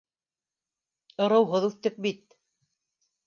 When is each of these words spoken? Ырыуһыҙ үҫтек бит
Ырыуһыҙ 1.25 1.67
үҫтек 1.69 1.99
бит 2.07 2.35